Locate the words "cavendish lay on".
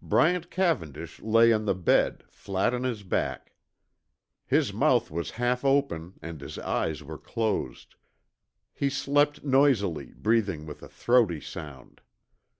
0.48-1.64